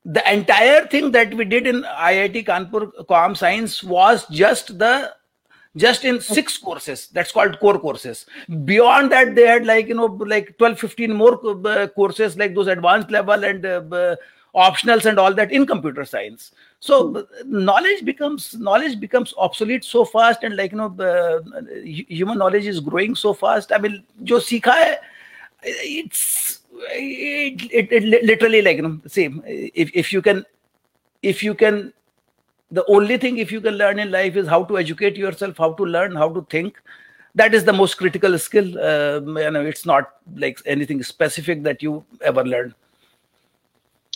the 0.06 0.32
entire 0.32 0.86
thing 0.86 1.10
that 1.12 1.34
we 1.34 1.44
did 1.44 1.66
in 1.66 1.82
iit 1.82 2.46
kanpur 2.46 2.90
com 3.08 3.34
science 3.34 3.84
was 3.84 4.26
just 4.28 4.78
the 4.78 5.12
just 5.76 6.04
in 6.04 6.20
six 6.20 6.58
courses 6.58 7.08
that's 7.12 7.32
called 7.32 7.58
core 7.60 7.78
courses. 7.78 8.26
Beyond 8.64 9.12
that 9.12 9.34
they 9.34 9.46
had 9.46 9.66
like 9.66 9.88
you 9.88 9.94
know 9.94 10.06
like 10.06 10.56
12 10.58 10.78
15 10.78 11.12
more 11.12 11.40
uh, 11.66 11.86
courses 11.88 12.36
like 12.36 12.54
those 12.54 12.66
advanced 12.66 13.10
level 13.10 13.44
and 13.44 13.64
uh, 13.64 14.16
optionals 14.54 15.04
and 15.04 15.18
all 15.18 15.32
that 15.34 15.52
in 15.52 15.66
computer 15.66 16.04
science. 16.04 16.52
So 16.80 17.08
hmm. 17.12 17.64
knowledge 17.64 18.04
becomes 18.04 18.54
knowledge 18.54 18.98
becomes 18.98 19.34
obsolete 19.38 19.84
so 19.84 20.04
fast 20.04 20.42
and 20.42 20.56
like 20.56 20.72
you 20.72 20.78
know 20.78 20.94
uh, 20.98 21.40
human 21.84 22.38
knowledge 22.38 22.66
is 22.66 22.80
growing 22.80 23.14
so 23.14 23.32
fast. 23.32 23.70
I 23.72 23.78
mean 23.78 24.02
jo 24.24 24.38
sikha 24.38 24.72
hai 24.72 24.98
it's 25.62 26.60
it, 26.92 27.70
it, 27.70 27.92
it 27.92 28.24
literally 28.24 28.62
like 28.62 28.76
you 28.76 28.82
know 28.82 29.00
see 29.06 29.24
if, 29.74 29.90
if 29.94 30.12
you 30.12 30.22
can 30.22 30.44
if 31.22 31.42
you 31.42 31.54
can 31.54 31.92
the 32.70 32.84
only 32.88 33.16
thing 33.16 33.38
if 33.38 33.52
you 33.52 33.60
can 33.60 33.74
learn 33.74 33.98
in 33.98 34.10
life 34.10 34.36
is 34.36 34.46
how 34.46 34.62
to 34.64 34.78
educate 34.78 35.16
yourself 35.16 35.56
how 35.58 35.72
to 35.72 35.84
learn 35.84 36.14
how 36.14 36.28
to 36.28 36.42
think 36.50 36.80
that 37.34 37.54
is 37.54 37.64
the 37.64 37.72
most 37.72 37.94
critical 37.94 38.38
skill 38.38 38.78
uh, 38.78 39.20
you 39.20 39.50
know 39.50 39.64
it's 39.64 39.86
not 39.86 40.14
like 40.36 40.60
anything 40.66 41.02
specific 41.02 41.62
that 41.62 41.82
you 41.82 42.04
ever 42.32 42.44
learn 42.44 42.74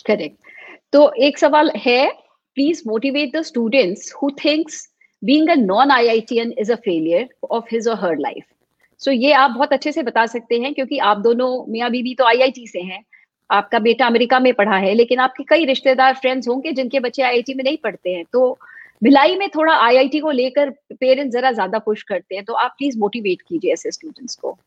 correct 0.05 0.35
तो 0.93 0.99
एक 1.27 1.37
सवाल 1.37 1.71
है 1.85 2.01
please 2.55 2.81
motivate 2.87 3.35
the 3.35 3.41
students 3.41 4.13
who 4.21 4.29
thinks 4.43 4.83
being 5.21 5.49
a 5.49 5.55
non 5.55 5.89
IITian 5.89 6.53
is 6.63 6.69
a 6.69 6.77
failure 6.77 7.27
of 7.49 7.67
his 7.67 7.87
or 7.87 7.95
her 7.95 8.15
life. 8.17 8.45
so, 9.01 9.11
ये 9.11 9.31
आप 9.33 9.51
बहुत 9.51 9.73
अच्छे 9.73 9.91
से 9.91 10.03
बता 10.03 10.25
सकते 10.25 10.59
हैं 10.59 10.73
क्योंकि 10.73 10.97
आप 10.97 11.17
दोनों 11.17 11.49
मियाँ 11.71 11.89
बीबी 11.91 12.13
तो 12.15 12.23
आईआईटी 12.23 12.67
से 12.67 12.81
हैं 12.81 13.03
आपका 13.49 13.79
बेटा 13.79 14.05
अमेरिका 14.07 14.39
में 14.39 14.53
पढ़ा 14.53 14.77
है, 14.77 14.93
लेकिन 14.93 15.19
आपके 15.19 15.43
कई 15.43 15.65
रिश्तेदार 15.65 16.13
फ्रेंड्स 16.13 16.47
होंगे 16.47 16.71
जिनके 16.71 16.99
बच्चे 16.99 17.23
आईआईटी 17.23 17.53
में 17.53 17.63
नहीं 17.63 17.77
पढ़ते 17.77 18.13
हैं। 18.13 18.23
तो 18.33 18.57
भिलाई 19.03 19.35
में 19.35 19.49
थोड़ा 19.49 19.73
आईआईटी 19.75 20.19
को 20.19 20.31
लेकर 20.31 20.69
पेरेंट्स 20.99 21.33
जरा 21.33 21.51
ज़्यादा 21.51 21.79
पुश 21.79 22.03
करते 22.03 22.35
हैं 22.35 22.43
तो 22.45 22.53
आप 22.53 22.75
प्लीज़ 22.77 22.97
मोटिवेट 22.99 23.41
कीजिए 23.41 23.73
ऐसे 23.73 23.91
स्टूडेंट्स 23.91 24.35
को। 24.35 24.57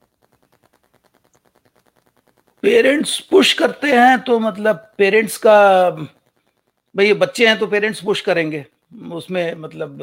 पेरेंट्स 2.62 3.18
पुश 3.20 3.52
करते 3.52 3.88
हैं 3.88 4.18
तो 4.20 4.38
मतलब 4.38 4.76
पेरेंट्स 4.98 5.36
का, 5.36 5.90
भाई 6.94 7.12
बच्चे 7.14 7.46
हैं 7.46 7.58
तो 7.58 7.66
पेरेंट्स 7.66 8.00
पुश 8.04 8.20
करेंगे। 8.20 8.64
उसमें 9.12 9.54
मतलब 9.54 9.98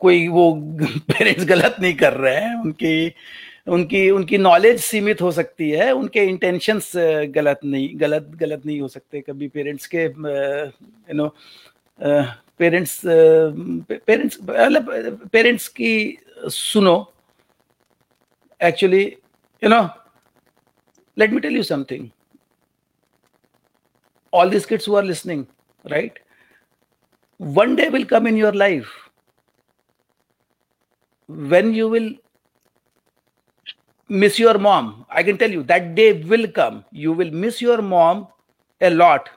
कोई 0.00 0.26
वो 0.28 0.52
पेरेंट्स 1.10 1.44
गलत 1.44 1.76
नहीं 1.80 1.94
कर 1.94 2.12
रहे 2.12 2.34
हैं, 2.34 2.54
उनकी 2.54 3.12
उनकी 3.66 4.10
उनकी 4.10 4.38
नॉलेज 4.38 4.80
सीमित 4.80 5.20
हो 5.22 5.30
सकती 5.32 5.70
है, 5.70 5.90
उनके 5.92 6.24
इंटेंशंस 6.24 6.92
गलत 7.34 7.60
नहीं, 7.64 7.88
गलत 8.00 8.30
गलत 8.40 8.66
नहीं 8.66 8.80
हो 8.80 8.88
सकते 8.88 9.20
कभी 9.20 9.48
पेरेंट्स 9.48 9.86
के 9.94 10.04
यू 10.04 11.14
नो 11.14 11.28
पेरेंट्स 12.58 13.00
पेरेंट्स 13.06 14.38
मतलब 14.42 15.28
पेरेंट्स 15.32 15.68
की 15.68 16.18
सुनो। 16.50 16.96
Actually 18.60 19.02
you 19.62 19.68
know 19.68 19.82
let 21.16 21.30
me 21.32 21.40
tell 21.40 21.56
you 21.56 21.62
something 21.62 22.08
all 24.32 24.50
these 24.52 24.66
kids 24.70 24.86
who 24.86 24.94
are 24.98 25.04
listening, 25.04 25.42
right? 25.84 26.18
One 27.40 27.70
day 27.76 27.84
will 27.88 28.04
come 28.08 28.26
in 28.30 28.36
your 28.36 28.50
life 28.52 28.90
when 31.52 31.70
you 31.76 31.86
will 31.94 32.10
miss 34.09 34.39
your 34.39 34.57
mom. 34.57 35.05
I 35.09 35.23
can 35.23 35.37
tell 35.37 35.49
you 35.49 35.63
that 35.63 35.95
day 35.95 36.21
will 36.21 36.47
come. 36.47 36.85
You 36.91 37.13
will 37.13 37.31
miss 37.31 37.61
your 37.61 37.81
mom 37.81 38.27
a 38.81 38.89
lot 38.89 39.29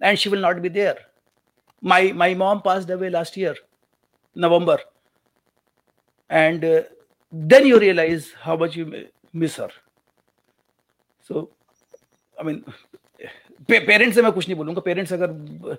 and 0.00 0.18
she 0.18 0.28
will 0.28 0.40
not 0.40 0.62
be 0.62 0.68
there. 0.68 0.98
My, 1.80 2.12
my 2.12 2.34
mom 2.34 2.62
passed 2.62 2.90
away 2.90 3.10
last 3.10 3.36
year, 3.36 3.54
November. 4.34 4.78
And 6.30 6.64
uh, 6.64 6.82
then 7.32 7.66
you 7.66 7.78
realize 7.78 8.32
how 8.40 8.56
much 8.56 8.76
you 8.76 9.08
miss 9.32 9.56
her. 9.56 9.70
So, 11.22 11.50
I 12.38 12.42
mean, 12.42 12.64
parents 13.68 14.14
से 14.14 14.22
मैं 14.22 14.30
कुछ 14.32 14.48
नहीं 14.48 14.56
बोलूंगा 14.56 14.80
parents 14.84 15.12
अगर 15.12 15.76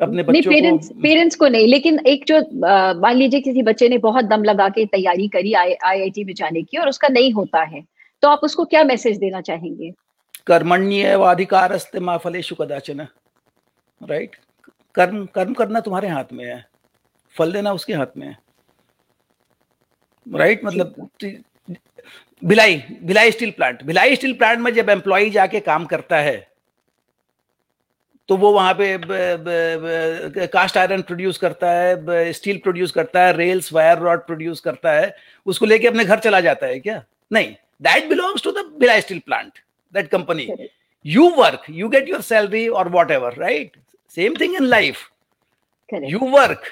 अपने 0.00 0.22
बच्चों 0.22 0.50
parents 0.50 0.88
को 0.88 0.94
parents 0.94 1.36
को 1.36 1.48
नहीं 1.48 1.66
लेकिन 1.68 1.98
एक 2.06 2.24
जो 2.28 2.38
मान 3.00 3.16
लीजिए 3.16 3.40
किसी 3.40 3.62
बच्चे 3.62 3.88
ने 3.88 3.98
बहुत 3.98 4.24
दम 4.24 4.44
लगा 4.44 4.68
के 4.68 4.86
तैयारी 4.86 5.28
करी 5.28 5.52
आईआईटी 5.52 6.24
में 6.24 6.34
जाने 6.34 6.62
की 6.62 6.76
और 6.76 6.88
उसका 6.88 7.08
नहीं 7.08 7.32
होता 7.32 7.62
है 7.62 7.84
तो 8.22 8.28
आप 8.28 8.40
उसको 8.42 8.64
क्या 8.64 8.84
मैसेज 8.84 9.18
देना 9.18 9.40
चाहेंगे? 9.40 9.92
कर्मण्य 10.46 11.02
अधिकार 11.02 11.78
माँ 12.00 12.18
फलेशु 12.18 12.54
कदाचन 12.54 13.00
राइट 14.08 14.36
कर्म 14.94 15.26
कर्म 15.26 15.54
करना 15.54 15.80
तुम्हारे 15.80 16.08
हाथ 16.08 16.32
में 16.32 16.44
है 16.44 16.64
फल 17.36 17.52
देना 17.52 17.72
उसके 17.72 17.92
हाथ 17.92 18.16
में 18.16 18.26
है 18.26 18.38
राइट 20.34 20.64
मतलब 20.64 21.08
Bhilai 22.44 22.82
Bhilai 23.02 23.30
steel 23.30 23.50
plant 23.50 23.82
Bhilai 23.82 24.16
steel 24.16 24.32
plant 24.32 24.58
में 24.58 24.74
जब 24.74 24.90
एम्प्लॉय 24.90 25.30
जाके 25.30 25.60
काम 25.60 25.84
करता 25.84 26.16
है 26.16 26.51
तो 28.28 28.36
वो 28.36 28.50
वहाँ 28.52 28.74
पे 28.80 30.46
कास्ट 30.46 30.76
आयरन 30.78 31.02
प्रोड्यूस 31.02 31.38
करता 31.38 31.70
है 31.72 32.32
स्टील 32.32 32.58
प्रोड्यूस 32.62 32.90
करता 32.92 33.24
है 33.24 33.36
रेल्स 33.36 33.72
वायर 33.72 33.98
रॉड 33.98 34.20
प्रोड्यूस 34.26 34.60
करता 34.60 34.92
है 34.92 35.14
उसको 35.46 35.66
लेके 35.66 35.86
अपने 35.86 36.04
घर 36.04 36.18
चला 36.18 36.40
जाता 36.40 36.66
है 36.66 36.78
क्या? 36.80 37.02
नहीं। 37.30 37.54
That 37.82 38.08
belongs 38.08 38.42
to 38.42 38.50
the 38.50 38.64
Bhilai 38.80 38.98
steel 39.00 39.18
plant 39.26 39.58
that 39.94 40.08
company 40.10 40.48
you 41.04 41.28
work 41.38 41.64
you 41.70 41.88
get 41.88 42.08
your 42.08 42.20
salary 42.22 42.66
और 42.68 42.88
whatever 43.10 43.34
right 43.38 43.76
same 44.16 44.34
thing 44.40 44.54
in 44.54 44.64
life 44.64 45.08
you 45.94 46.18
work 46.32 46.62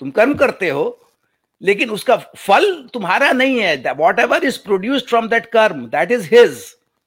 तुम 0.00 0.10
कर्म 0.10 0.34
करते 0.34 0.68
हो 0.68 0.86
लेकिन 1.62 1.90
उसका 1.90 2.16
फल 2.16 2.72
तुम्हारा 2.92 3.30
नहीं 3.32 3.60
है। 3.60 3.92
Whatever 4.20 4.44
is 4.44 4.58
produced 4.64 5.06
from 5.08 5.28
that 5.28 5.46
karma 5.52 5.86
that 5.90 6.10
is 6.12 6.28
his 6.34 6.58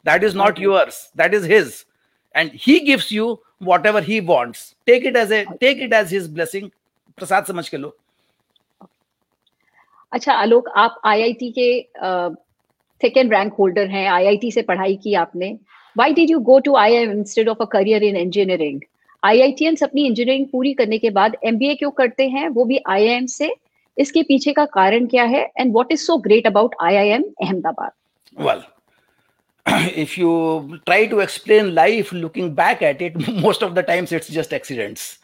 that 0.05 0.23
is 0.23 0.37
not 0.37 0.59
yours 0.59 1.11
that 1.17 1.33
is 1.33 1.51
his 1.53 1.85
and 2.35 2.51
he 2.55 2.79
gives 2.79 3.11
you 3.13 3.37
whatever 3.61 4.01
he 4.01 4.19
wants. 4.21 4.59
Take 4.87 5.05
it 5.05 5.15
as 5.15 5.31
a 5.31 5.39
take 5.63 5.79
it 5.85 5.93
as 5.93 6.11
his 6.15 6.27
blessing. 6.35 6.69
प्रसाद 7.17 7.45
समझ 7.45 7.67
के 7.69 7.77
लो 7.77 7.95
अच्छा 10.11 10.33
आलोक 10.33 10.69
आप 10.77 11.01
IIT 11.05 11.51
के 11.57 11.67
second 13.01 13.33
rank 13.33 13.53
holder 13.59 13.87
हैं। 13.87 14.07
IIT 14.09 14.51
से 14.51 14.61
पढ़ाई 14.61 14.95
की 15.03 15.13
आपने। 15.23 15.51
Why 15.95 16.13
did 16.13 16.29
you 16.29 16.39
go 16.39 16.59
to 16.59 16.75
IIM 16.77 17.11
instead 17.11 17.49
of 17.49 17.61
a 17.61 17.65
career 17.71 18.03
in 18.03 18.15
engineering 18.17 18.81
IITians 19.23 19.83
अपनी 19.83 20.05
इंजीनियरिंग 20.07 20.45
पूरी 20.51 20.73
करने 20.73 20.97
के 20.97 21.09
बाद 21.09 21.35
एमबीए 21.45 21.75
क्यों 21.75 21.91
करते 21.91 22.27
हैं? 22.29 22.47
वो 22.49 22.65
भी 22.65 22.79
आईआईएम 22.87 23.25
से। 23.25 23.53
इसके 23.97 24.23
पीछे 24.23 24.53
का 24.53 24.65
कारण 24.65 25.07
क्या 25.07 25.23
है? 25.23 25.41
And 25.57 25.71
what 25.73 25.91
is 25.91 26.01
so 26.01 26.17
great 26.27 26.47
about 26.47 26.75
IIM 26.81 27.23
Ahmedabad. 27.41 27.91
Well 28.45 28.61
if 29.95 30.17
you 30.17 30.79
try 30.85 31.05
to 31.07 31.19
explain 31.19 31.73
life 31.75 32.11
looking 32.11 32.53
back 32.53 32.81
at 32.81 33.01
it 33.01 33.15
most 33.47 33.61
of 33.61 33.75
the 33.75 33.83
times 33.83 34.11
it's 34.11 34.27
just 34.27 34.53
accidents 34.53 35.19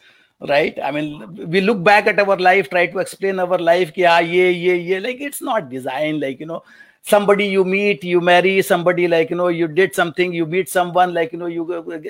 right? 0.48 0.78
I 0.82 0.90
mean 0.90 1.48
we 1.48 1.60
look 1.62 1.82
back 1.82 2.06
at 2.06 2.18
our 2.20 2.36
life 2.36 2.68
try 2.68 2.86
to 2.86 2.98
explain 2.98 3.38
our 3.40 3.58
life 3.58 3.94
ki, 3.94 4.04
ah, 4.04 4.18
yeah 4.18 4.48
yeah 4.48 4.74
yeah 4.74 4.98
like 4.98 5.20
it's 5.20 5.40
not 5.40 5.70
designed 5.70 6.20
like 6.20 6.40
you 6.40 6.46
know 6.46 6.62
somebody 7.02 7.46
you 7.46 7.64
meet 7.64 8.04
you 8.04 8.20
marry 8.20 8.60
somebody 8.60 9.08
like 9.08 9.30
you 9.30 9.36
know 9.36 9.48
you 9.48 9.66
did 9.68 9.94
something 9.94 10.32
you 10.34 10.44
meet 10.44 10.68
someone 10.68 11.14
like 11.14 11.32
you 11.32 11.38
know 11.38 11.46
you 11.46 11.64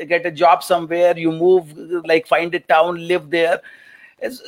get 0.08 0.26
a 0.26 0.30
job 0.30 0.62
somewhere 0.62 1.16
you 1.16 1.30
move 1.30 1.72
like 2.04 2.26
find 2.26 2.54
a 2.54 2.60
town 2.60 3.06
live 3.06 3.30
there. 3.30 3.60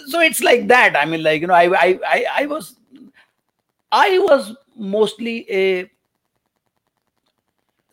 So 0.07 0.21
it's 0.21 0.41
like 0.41 0.67
that. 0.69 0.97
I 0.97 1.05
mean 1.05 1.23
like 1.23 1.41
you 1.41 1.47
know 1.47 1.55
i 1.55 1.67
i 1.87 1.99
i, 2.07 2.25
I 2.43 2.47
was 2.47 2.75
i 3.93 4.19
was 4.19 4.55
mostly 4.77 5.47
a 5.51 5.91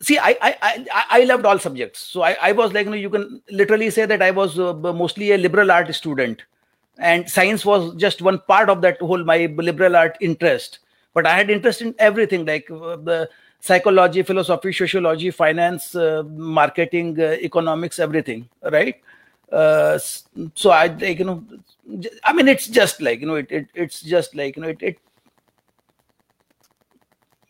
see 0.00 0.18
I, 0.18 0.36
I 0.42 0.56
i 0.62 1.04
i 1.20 1.24
loved 1.24 1.46
all 1.46 1.58
subjects. 1.58 2.00
So 2.00 2.22
i 2.22 2.36
i 2.42 2.52
was 2.52 2.72
like 2.72 2.86
you 2.86 2.90
know 2.90 2.96
you 2.96 3.10
can 3.10 3.40
literally 3.50 3.90
say 3.90 4.06
that 4.06 4.22
i 4.22 4.30
was 4.30 4.58
uh, 4.58 4.72
mostly 4.74 5.32
a 5.32 5.38
liberal 5.38 5.70
art 5.70 5.94
student. 5.94 6.42
And 6.98 7.28
science 7.30 7.64
was 7.64 7.94
just 7.96 8.22
one 8.22 8.38
part 8.48 8.70
of 8.70 8.80
that 8.82 8.98
whole 9.00 9.22
my 9.22 9.46
liberal 9.56 9.96
art 9.96 10.16
interest. 10.20 10.78
But 11.14 11.26
i 11.26 11.34
had 11.36 11.50
interest 11.50 11.82
in 11.82 11.94
everything 11.98 12.44
like 12.44 12.70
uh, 12.70 12.96
the 12.96 13.28
psychology 13.60 14.22
philosophy 14.22 14.72
sociology 14.72 15.30
finance 15.30 15.94
uh, 15.94 16.22
marketing 16.60 17.18
uh, 17.20 17.36
economics 17.50 17.98
everything 17.98 18.48
right? 18.72 18.96
Uh, 19.52 19.96
so 20.54 20.70
i 20.70 20.86
like 20.86 21.18
you 21.20 21.24
know 21.24 21.42
i 22.24 22.32
mean 22.32 22.48
it's 22.48 22.66
just 22.66 23.00
like 23.00 23.20
you 23.20 23.26
know 23.26 23.36
it, 23.36 23.50
it 23.50 23.66
it's 23.74 24.00
just 24.00 24.34
like 24.34 24.56
you 24.56 24.62
know 24.62 24.68
it, 24.68 24.82
it 24.82 24.98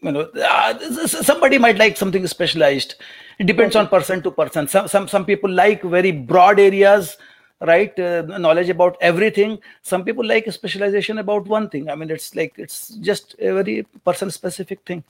you 0.06 0.12
know 0.12 0.26
uh, 0.50 1.06
somebody 1.30 1.58
might 1.58 1.78
like 1.78 1.96
something 1.96 2.26
specialized 2.26 2.94
it 3.38 3.46
depends 3.46 3.76
okay. 3.76 3.84
on 3.84 3.88
person 3.88 4.22
to 4.22 4.30
person 4.30 4.68
some 4.74 4.88
some 4.94 5.08
some 5.14 5.24
people 5.30 5.50
like 5.50 5.82
very 5.96 6.12
broad 6.12 6.60
areas 6.68 7.16
right 7.60 7.98
uh, 7.98 8.22
knowledge 8.46 8.70
about 8.76 8.96
everything 9.00 9.58
some 9.82 10.04
people 10.04 10.24
like 10.24 10.50
specialization 10.52 11.18
about 11.18 11.46
one 11.58 11.68
thing 11.68 11.90
i 11.90 11.94
mean 11.94 12.10
it's 12.10 12.34
like 12.40 12.54
it's 12.56 12.80
just 13.10 13.36
a 13.40 13.52
very 13.60 13.76
person 14.04 14.30
specific 14.40 14.82
thing 14.84 15.04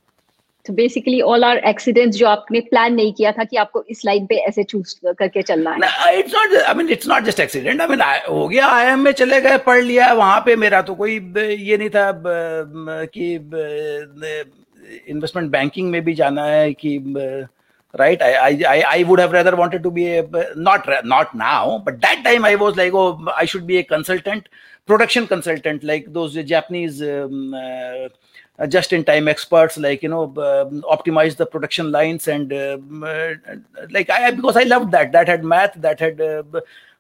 तो 0.67 0.73
basically 0.75 1.21
all 1.23 1.45
are 1.45 1.57
accidents 1.69 2.17
जो 2.19 2.27
आपने 2.27 2.61
plan 2.71 2.95
नहीं 2.95 3.13
किया 3.19 3.33
था 3.33 3.45
कि 3.45 3.57
आपको 3.57 3.85
इस 3.91 4.05
line 4.05 4.27
पे 4.27 4.37
ऐसे 4.49 4.63
चूज़ 4.73 4.95
करके 5.19 5.43
चलना 5.43 5.71
है 5.81 6.19
it's 6.19 6.35
not 6.35 6.57
I 6.63 6.75
mean 6.75 6.89
it's 6.93 7.09
not 7.09 7.25
just 7.25 7.41
accident 7.41 7.81
I 7.81 7.89
mean 7.89 8.01
हो 8.29 8.47
गया 8.49 8.67
आईएम 8.67 9.05
में 9.05 9.13
चले 9.21 9.41
गए 9.41 9.59
पढ़ 9.67 9.83
लिया 9.83 10.13
वहाँ 10.13 10.41
पे 10.47 10.57
मेरा 10.65 10.81
तो 10.89 10.95
कोई 10.95 11.15
ये 11.37 11.77
नहीं 11.77 11.91
था 11.91 12.13
कि 13.15 13.39
इन्वेस्टमेंट 15.10 15.52
बैंकिंग 15.52 15.92
में 15.92 16.04
भी 16.04 16.14
जाना 16.14 16.46
है 16.46 16.74
कि 16.74 16.98
right 18.00 18.22
I, 18.22 18.64
I 18.68 18.84
i 18.90 19.04
would 19.04 19.20
have 19.20 19.32
rather 19.32 19.56
wanted 19.56 19.84
to 19.84 19.92
be 19.92 20.08
a 20.18 20.26
not 20.56 20.88
not 21.04 21.36
now 21.36 21.82
but 21.86 22.00
that 22.02 22.24
time 22.24 22.46
i 22.46 22.56
was 22.56 22.76
like 22.76 22.94
oh 22.94 23.28
i 23.38 23.46
should 23.46 23.68
be 23.68 23.78
a 23.80 23.84
consultant 23.84 24.48
production 24.86 25.28
consultant 25.28 25.84
like 25.84 26.12
those 26.14 26.34
japanese 26.46 27.02
um, 27.02 27.54
uh, 27.54 28.08
just 28.68 28.94
in 28.94 29.04
time 29.04 29.28
experts 29.28 29.78
like 29.78 30.04
you 30.04 30.10
know 30.10 30.24
uh, 30.38 30.66
optimize 30.96 31.36
the 31.36 31.46
production 31.46 31.92
lines 31.92 32.28
and 32.28 32.54
uh, 32.54 32.78
like 33.90 34.10
i 34.10 34.32
because 34.32 34.56
i 34.56 34.64
loved 34.64 34.92
that 34.92 35.12
that 35.12 35.28
had 35.28 35.44
math 35.44 35.74
that 35.76 36.00
had 36.00 36.22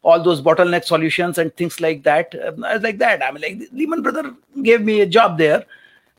all 0.03 0.21
those 0.21 0.41
bottleneck 0.41 0.83
solutions 0.83 1.37
and 1.37 1.55
things 1.55 1.79
like 1.79 2.03
that 2.03 2.35
i 2.65 2.73
was 2.73 2.81
like 2.81 2.97
that 2.97 3.23
i 3.23 3.31
mean 3.31 3.41
like 3.41 3.69
lehman 3.71 4.01
brother 4.01 4.33
gave 4.63 4.81
me 4.81 5.01
a 5.01 5.05
job 5.05 5.37
there 5.37 5.65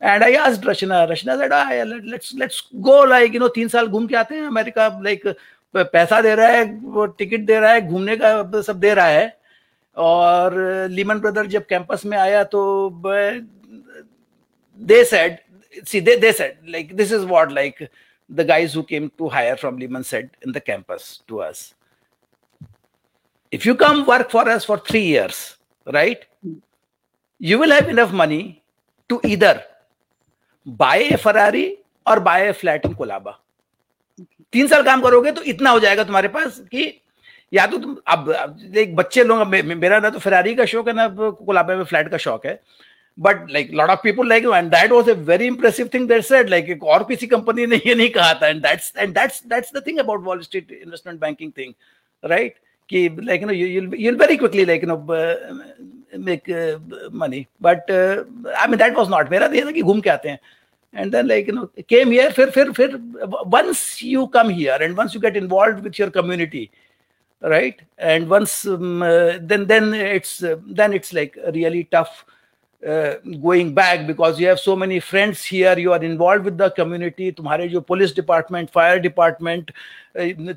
and 0.02 0.22
I 0.22 0.34
आज 0.34 0.60
Rashna 0.66 1.04
Rashna 1.04 1.36
said 1.36 1.52
I 1.52 1.82
let's 1.84 2.34
let's 2.34 2.68
go 2.74 3.04
like 3.04 3.34
you 3.34 3.40
know 3.40 3.48
तीन 3.48 3.68
साल 3.68 3.86
घूम 3.86 4.06
के 4.06 4.16
आते 4.16 4.34
हैं 4.34 4.42
America 4.42 4.86
like 5.04 5.26
पैसा 5.76 6.20
दे 6.20 6.34
रहा 6.34 6.48
है 6.48 7.06
टिकट 7.18 7.40
दे 7.40 7.58
रहा 7.60 7.72
है, 7.72 7.86
घूमने 7.86 8.16
का 8.16 8.60
सब 8.62 8.80
दे 8.80 8.94
रहा 8.94 9.06
है। 9.06 9.36
और 9.96 10.54
लिमन 10.90 11.18
ब्रदर 11.18 11.46
जब 11.46 11.66
कैंपस 11.66 12.04
में 12.06 12.18
आया 12.18 12.44
तो 12.44 12.90
they 14.80 15.04
said 15.04 15.36
see 15.86 16.00
they 16.00 16.16
they 16.16 16.32
said 16.32 16.58
like 16.68 16.94
this 16.96 17.12
is 17.12 17.24
what 17.24 17.52
like 17.52 17.88
the 18.30 18.40
guys 18.40 18.76
who 18.76 18.82
came 18.82 19.10
to 19.18 19.28
hire 19.28 19.54
from 19.54 19.78
Lehman 19.78 20.02
said 20.02 20.28
in 20.46 20.52
the 20.52 20.58
campus 20.58 21.22
to 21.28 21.36
us 21.36 21.74
if 23.52 23.68
you 23.68 23.74
come 23.74 24.02
work 24.08 24.28
for 24.30 24.48
us 24.48 24.66
for 24.66 24.82
three 24.88 25.02
years 25.10 25.58
right 25.88 26.24
you 27.42 27.58
will 27.58 27.72
have 27.72 27.88
enough 27.88 28.12
money 28.12 28.56
to 29.08 29.20
इधर 29.24 29.62
a 30.66 31.16
ferrari 31.18 31.66
or 32.06 32.20
buy 32.20 32.40
a 32.40 32.54
flat 32.54 32.84
in 32.84 32.94
colaba 32.94 33.34
तीन 34.52 34.66
साल 34.68 34.82
काम 34.82 35.00
करोगे 35.02 35.32
तो 35.32 35.42
इतना 35.52 35.70
हो 35.70 35.80
जाएगा 35.80 36.04
तुम्हारे 36.04 36.28
पास 36.28 36.58
कि 36.70 36.92
या 37.52 37.66
तो 37.66 37.78
तुम 37.78 37.96
अब 38.06 38.30
एक 38.76 38.94
बच्चे 38.96 39.24
लोग 39.24 39.46
मेरा 39.48 39.98
ना 40.00 40.10
तो 40.10 40.18
फरारी 40.18 40.54
का 40.54 40.64
शौक 40.64 40.88
है 40.88 40.94
ना 40.94 41.08
कोलाबा 41.18 41.76
में 41.76 41.84
फ्लैट 41.84 42.08
का 42.10 42.16
शौक 42.16 42.46
है। 42.46 42.60
But 43.18 43.50
like 43.50 43.70
lot 43.74 43.90
of 43.90 44.00
people 44.02 44.28
like 44.28 44.44
and 44.44 44.70
that 44.70 44.92
was 44.92 45.08
a 45.10 45.14
very 45.30 45.46
impressive 45.46 45.90
thing 45.94 46.08
that 46.08 46.24
said 46.24 46.48
like 46.50 46.84
और 46.84 47.04
किसी 47.04 47.26
कंपनी 47.26 47.66
ने 47.66 47.76
ये 47.86 47.94
नहीं 47.94 48.08
कहा 48.10 48.32
था। 48.34 48.48
And 48.48 48.62
that's 48.62 48.92
and 48.98 49.14
that's 49.14 49.42
that's 49.46 49.74
the 49.76 49.82
thing 49.86 49.98
about 49.98 50.24
Wall 50.24 50.40
Street 50.42 50.72
investment 50.72 51.20
banking 51.20 51.52
thing 51.58 51.72
right 52.24 52.54
कि 52.90 53.08
like 53.22 53.42
no 53.42 53.52
you 53.52 54.12
very 54.16 54.36
quickly 54.36 54.64
like 54.72 54.84
you 54.86 54.90
know 54.90 55.00
uh, 55.14 55.34
make 56.17 56.49
uh, 56.49 56.79
money 57.11 57.47
but 57.59 57.89
uh, 57.89 58.23
I 58.57 58.67
mean 58.67 58.79
that 58.79 58.95
was 58.95 59.09
not 59.09 59.29
मेरा 59.31 59.47
ये 59.55 59.65
था 59.65 59.71
कि 59.71 59.81
घूम 59.81 60.01
के 60.01 60.09
आते 60.09 60.29
हैं 60.29 60.39
and 60.93 61.11
then 61.11 61.27
like 61.27 61.47
you 61.47 61.53
know 61.53 61.69
came 61.87 62.11
here 62.11 62.31
फिर 62.31 62.49
फिर 62.51 62.71
फिर 62.71 62.99
once 63.51 64.01
you 64.01 64.27
come 64.27 64.49
here 64.49 64.77
and 64.81 64.97
once 64.97 65.13
you 65.13 65.21
get 65.21 65.37
involved 65.37 65.83
with 65.83 65.99
your 65.99 66.09
community 66.11 66.69
right 67.41 67.81
and 67.97 68.29
once 68.29 68.65
um, 68.65 69.01
uh, 69.01 69.33
then 69.41 69.65
then 69.67 69.93
it's 69.93 70.43
uh, 70.43 70.55
then 70.67 70.93
it's 70.93 71.13
like 71.13 71.37
really 71.53 71.83
tough 71.85 72.25
uh, 72.83 73.15
going 73.41 73.73
back 73.73 74.05
because 74.05 74.39
you 74.39 74.47
have 74.47 74.59
so 74.59 74.75
many 74.75 74.99
friends 74.99 75.43
here 75.43 75.77
you 75.79 75.91
are 75.91 76.03
involved 76.03 76.45
with 76.45 76.57
the 76.57 76.69
community 76.71 77.31
तुम्हारे 77.31 77.67
जो 77.69 77.81
police 77.81 78.15
department 78.15 78.69
fire 78.75 78.99
department 78.99 79.71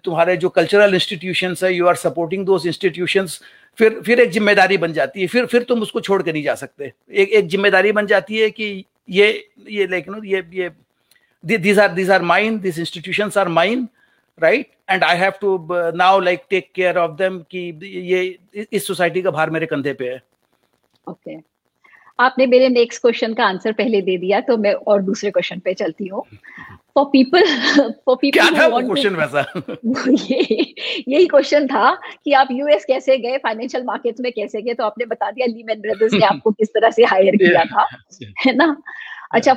तुम्हारे 0.04 0.36
जो 0.36 0.48
cultural 0.58 0.94
institutions 0.94 1.64
है 1.64 1.72
you 1.74 1.86
are 1.86 1.94
supporting 1.96 2.44
those 2.46 2.66
institutions 2.66 3.40
फिर 3.77 3.99
फिर 4.05 4.19
एक 4.19 4.29
ज़िम्मेदारी 4.31 4.77
बन 4.77 4.93
जाती 4.93 5.21
है, 5.21 5.27
फिर 5.27 5.45
फिर 5.45 5.63
तुम 5.63 5.81
उसको 5.81 6.01
छोड़ 6.01 6.21
के 6.23 6.31
नहीं 6.31 6.43
जा 6.43 6.55
सकते। 6.55 6.91
एक 7.11 7.29
एक 7.29 7.47
ज़िम्मेदारी 7.49 7.91
बन 7.91 8.05
जाती 8.07 8.37
है 8.37 8.49
कि 8.51 8.85
ये 9.09 9.27
ये 9.69 9.87
लेकिन 9.87 10.21
ये 10.25 10.43
ये 10.53 11.57
these 11.57 11.79
are 11.79 11.91
these 11.93 12.11
are 12.11 12.21
mine 12.23 12.59
this 12.61 12.79
institution 12.79 13.31
are 13.37 13.47
mine 13.49 13.87
right 14.39 14.67
and 14.89 15.03
I 15.03 15.17
have 15.17 15.33
to 15.41 15.57
now 15.71 16.19
like 16.19 16.43
take 16.49 16.71
care 16.75 16.97
of 16.97 17.11
them 17.17 17.39
कि 17.51 17.59
ये, 17.85 18.37
इस 18.71 18.87
सोसाइटी 18.87 19.21
का 19.21 19.31
भार 19.31 19.49
मेरे 19.49 19.65
कंधे 19.65 19.93
पे 19.93 20.09
है। 20.09 20.21
Okay 21.07 21.35
okay. 21.35 21.43
आपने 22.19 22.45
मेरे 22.45 22.69
नेक्स्ट 22.69 23.01
क्वेश्चन 23.01 23.33
का 23.33 23.45
आंसर 23.45 23.71
पहले 23.71 24.01
दे 24.01 24.17
दिया 24.17 24.39
तो 24.39 24.57
मैं 24.57 24.73
और 24.73 25.01
दूसरे 25.01 25.31
क्वेश्चन 25.31 25.59
पे 25.59 25.73
चलती 25.73 26.07
हूँ। 26.07 26.23
फॉर 26.95 27.05
पीपल 27.05 27.43
फॉर 28.05 28.17
पीपल 28.21 28.39
क्या 28.39 28.45
था 28.45 28.79
क्वेश्चन 28.81 29.15
वैसा? 29.15 29.51
ये 30.07 30.73
यही 31.07 31.25
क्वेश्चन 31.25 31.67
था 31.67 31.95
कि 32.25 32.33
आप 32.33 32.47
यूएस 32.51 32.85
कैसे 32.85 33.17
गए 33.17 33.37
फाइनेंशियल 33.37 33.83
मार्केट 33.83 34.15
में 34.19 34.31
कैसे 34.31 34.61
गए 34.61 34.73
तो 34.73 34.83
आपने 34.83 35.05
बता 35.05 35.31
दिया 35.31 35.47
लीमैन 35.47 35.81
ब्रदर्स 35.81 36.13
ने 36.13 36.25
आपको 36.25 36.51
किस 36.51 36.67
तरह 36.67 36.89
से 36.89 37.03
हायर 37.03 37.35
किया 37.35 37.63
था 37.75 37.87
है 38.45 38.55
ना? 38.55 38.81
अच्छा 39.31 39.53